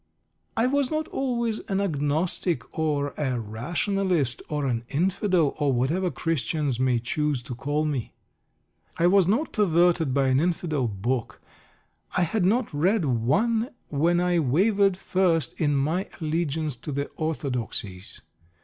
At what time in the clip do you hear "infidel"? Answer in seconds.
4.89-5.53, 10.39-10.87